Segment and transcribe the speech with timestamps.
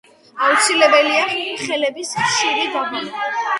[0.45, 1.27] აუცილებელია
[1.67, 3.33] ხელების ხშირი დაბანა.